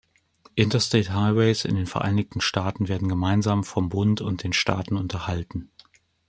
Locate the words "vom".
3.63-3.89